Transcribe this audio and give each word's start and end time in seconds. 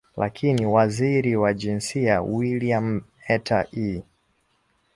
Lakini 0.17 0.65
Waziri 0.65 1.35
wa 1.35 1.53
Jinsia 1.53 2.21
Williametta 2.21 3.65
E 3.77 4.03